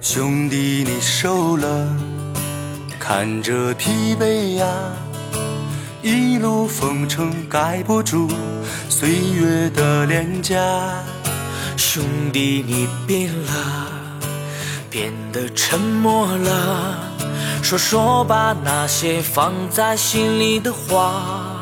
[0.00, 1.96] 兄弟，你瘦了，
[2.98, 4.66] 看着疲惫呀。
[6.72, 8.30] 风尘盖不住
[8.88, 10.56] 岁月的脸颊。
[11.76, 13.92] 兄弟，你变了，
[14.88, 16.96] 变得沉默了。
[17.62, 21.60] 说说吧，那些放在心里的话。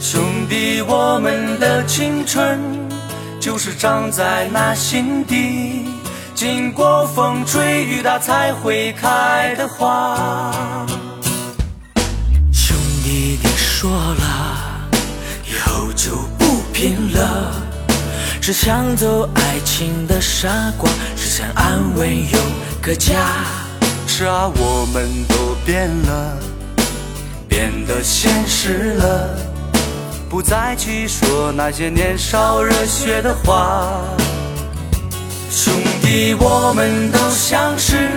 [0.00, 2.58] 兄弟，我们的青春
[3.38, 5.84] 就是长在那心底。
[6.34, 10.86] 经过风吹雨打才会开的花。
[13.78, 14.88] 说了，
[15.44, 17.52] 以后就不拼了，
[18.40, 22.38] 只想走爱情的傻瓜，只想安稳有
[22.80, 23.14] 个家。
[24.06, 26.38] 是啊，我们都变了，
[27.46, 29.38] 变得现实了，
[30.30, 33.92] 不再去说那些年少热血的话。
[35.50, 38.08] 兄弟，我们都像是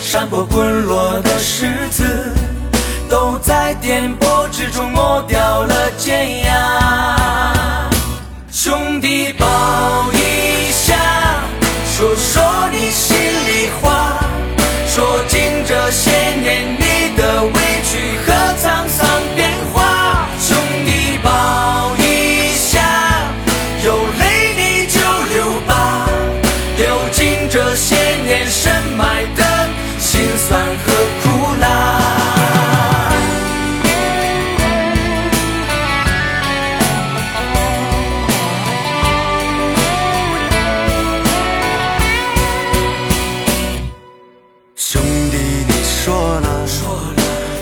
[0.00, 2.32] 山坡滚落的石子，
[3.42, 7.88] 在颠簸之中磨掉了尖牙。
[8.50, 9.46] 兄弟，抱
[10.12, 10.94] 一下，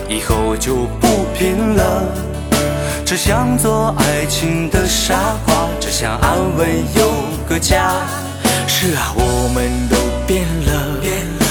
[0.08, 2.02] 以后就不拼了，
[3.04, 7.12] 只想做爱情的傻瓜，只想安稳有
[7.46, 7.92] 个家。
[8.66, 9.96] 是啊，我们都
[10.26, 11.46] 变了，变了，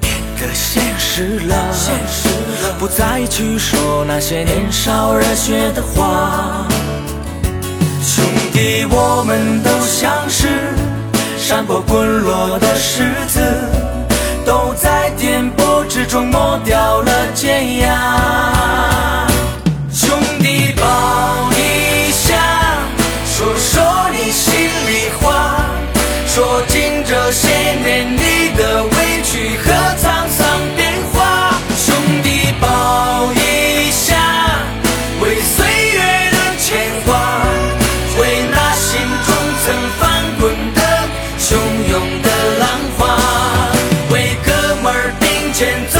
[0.00, 2.28] 变得现实了，现实
[2.66, 6.66] 了，不再去说那些年少热血的话。
[8.02, 10.48] 兄弟，我们都像是
[11.38, 13.40] 山坡滚落的石子，
[15.96, 18.55] 簸之中磨掉了尖牙。
[45.56, 45.95] 儿并肩走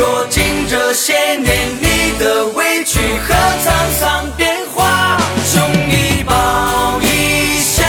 [0.00, 5.18] 说尽这些年你的委屈和沧桑变化。
[5.44, 7.84] 兄弟抱一下，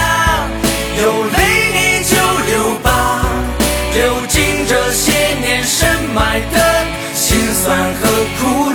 [1.02, 1.38] 有泪
[1.72, 2.14] 你就
[2.50, 3.24] 流吧，
[3.94, 6.84] 流尽这些年深埋的
[7.14, 8.68] 辛酸和苦